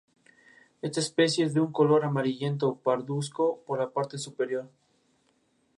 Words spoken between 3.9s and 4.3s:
parte